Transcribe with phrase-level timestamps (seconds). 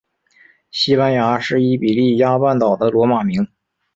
[0.71, 3.47] 西班牙是伊比利亚半岛的罗马名。